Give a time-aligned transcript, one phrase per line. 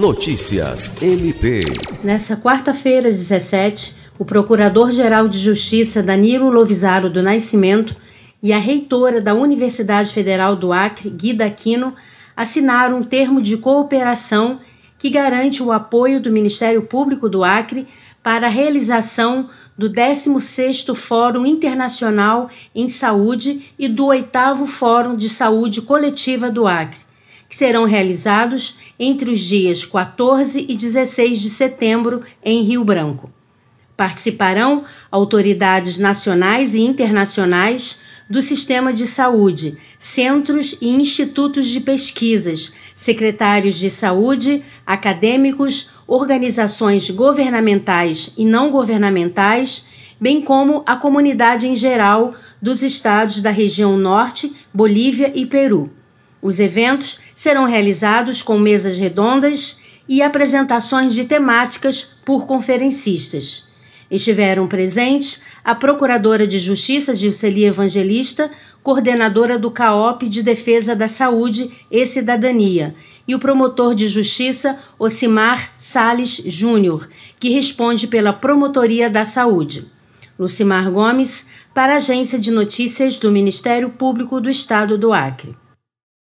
[0.00, 1.60] Notícias MP.
[2.02, 7.94] Nessa quarta-feira, 17, o Procurador-Geral de Justiça Danilo Lovisaro do Nascimento
[8.42, 11.94] e a reitora da Universidade Federal do Acre, Guida Aquino,
[12.34, 14.58] assinaram um termo de cooperação
[14.98, 17.86] que garante o apoio do Ministério Público do Acre
[18.22, 25.82] para a realização do 16º Fórum Internacional em Saúde e do 8º Fórum de Saúde
[25.82, 27.09] Coletiva do Acre,
[27.50, 33.28] que serão realizados entre os dias 14 e 16 de setembro em Rio Branco.
[33.96, 37.98] Participarão autoridades nacionais e internacionais
[38.30, 48.30] do sistema de saúde, centros e institutos de pesquisas, secretários de saúde, acadêmicos, organizações governamentais
[48.38, 49.86] e não governamentais,
[50.20, 55.90] bem como a comunidade em geral dos estados da região Norte, Bolívia e Peru.
[56.42, 63.68] Os eventos serão realizados com mesas redondas e apresentações de temáticas por conferencistas.
[64.10, 68.50] Estiveram presentes a Procuradora de Justiça Gilceli Evangelista,
[68.82, 72.94] coordenadora do CAOP de Defesa da Saúde e Cidadania,
[73.28, 79.84] e o promotor de Justiça Ocimar Sales Júnior, que responde pela Promotoria da Saúde.
[80.36, 85.54] Lucimar Gomes, para a Agência de Notícias do Ministério Público do Estado do Acre.